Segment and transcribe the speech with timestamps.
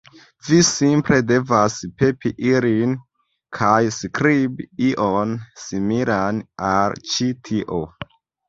[0.45, 2.95] Vi simple devas pepi ilin,
[3.59, 6.41] kaj skribi ion similan
[6.73, 7.85] al ĉi tio